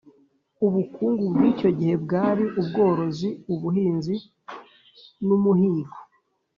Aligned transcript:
Ubukungu 0.65 1.23
bw’ 1.35 1.41
icyo 1.51 1.69
gihe 1.79 1.95
bwari 2.03 2.43
ubworozi 2.59 3.29
ubuhinzi 3.53 4.15
n’umuhigo 5.27 5.97